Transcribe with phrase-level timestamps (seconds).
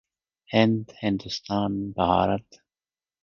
[0.47, 2.47] هند، هندوستان، بهارت.